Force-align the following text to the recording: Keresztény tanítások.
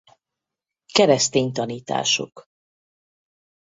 Keresztény 0.93 1.51
tanítások. 1.51 2.45